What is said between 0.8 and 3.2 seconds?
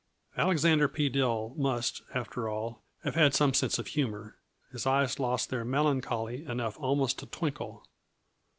P. Dill must, after all, have